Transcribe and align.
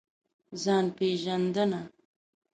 ځان 0.63 0.85
پېژندنه. 0.97 1.81